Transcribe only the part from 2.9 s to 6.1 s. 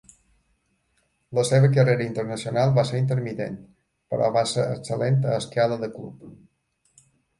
ser intermitent, però va ser excel·lent a escala de